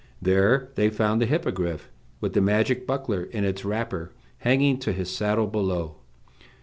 [0.19, 1.91] There they found the Hippogriff,
[2.21, 5.93] with the magic buckler in its wrapper, hanging to his saddle bow.